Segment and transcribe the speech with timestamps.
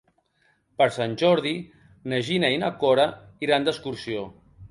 [0.81, 1.51] Per Sant Jordi
[2.13, 3.07] na Gina i na Cora
[3.49, 4.27] iran d'excursió.